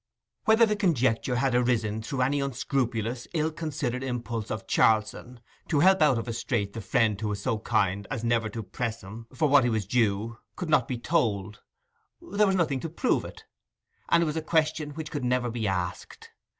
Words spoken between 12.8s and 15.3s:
prove it; and it was a question which could